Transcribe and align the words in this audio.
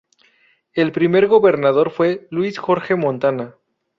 El 0.73 0.91
primer 0.93 1.27
gobernador 1.27 1.91
fue 1.91 2.27
Luis 2.31 2.57
Jorge 2.57 2.99
Fontana. 2.99 3.55